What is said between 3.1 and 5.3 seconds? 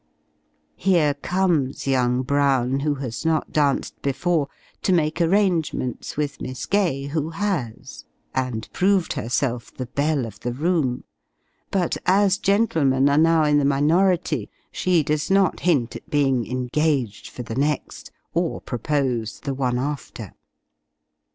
not danced before, to make